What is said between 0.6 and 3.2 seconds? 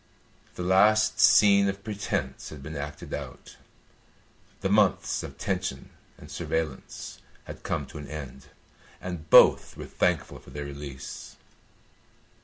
last scene of pretence had been acted